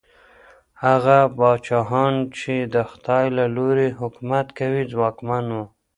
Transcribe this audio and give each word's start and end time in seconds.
هغه 0.85 1.17
پاچاهان 1.37 2.15
چي 2.37 2.55
د 2.73 2.75
خدای 2.89 3.25
له 3.37 3.45
لورې 3.55 3.87
حکومت 3.99 4.47
کوي، 4.59 4.83
ځواکمن 4.93 5.45
وو. 5.53 5.65